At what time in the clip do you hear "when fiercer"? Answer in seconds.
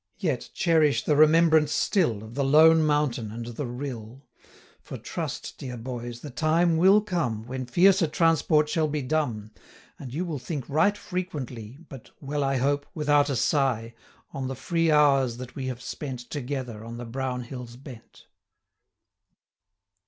7.45-8.07